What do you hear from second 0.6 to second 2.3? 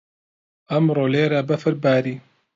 ئەمڕۆ لێرە بەفر باری.